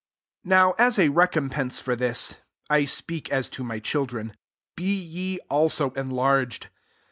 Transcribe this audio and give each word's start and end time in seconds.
13 0.45 0.49
Now 0.49 0.71
as 0.79 0.97
a 0.97 1.09
recompense 1.09 1.79
for 1.79 1.95
this, 1.95 2.37
(I 2.71 2.85
speak 2.85 3.29
as 3.31 3.51
to 3.51 3.63
my 3.63 3.77
child 3.77 4.11
ren,) 4.13 4.35
be 4.75 4.95
ye 4.99 5.37
also 5.47 5.91
enlarged. 5.91 6.69